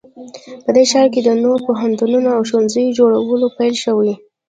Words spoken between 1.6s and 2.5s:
پوهنتونونو او